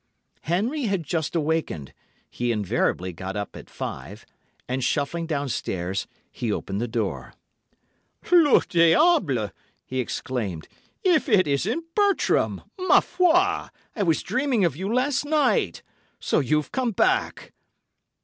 "Henry 0.41 0.85
had 0.85 1.03
just 1.03 1.35
awakened—he 1.35 2.51
invariably 2.51 3.13
got 3.13 3.35
up 3.35 3.55
at 3.55 3.69
five—and 3.69 4.83
shuffling 4.83 5.27
downstairs, 5.27 6.07
he 6.31 6.51
opened 6.51 6.81
the 6.81 6.87
door. 6.87 7.35
"'Le 8.31 8.61
diable!' 8.67 9.51
he 9.85 9.99
exclaimed, 9.99 10.67
'if 11.03 11.29
it 11.29 11.45
isn't 11.45 11.93
Bertram! 11.93 12.63
Ma 12.79 12.99
foi! 12.99 13.67
I 13.95 14.03
was 14.03 14.23
dreaming 14.23 14.65
of 14.65 14.75
you 14.75 14.91
last 14.91 15.23
night. 15.23 15.83
So 16.19 16.39
you've 16.39 16.71
come 16.71 16.93
back! 16.93 17.51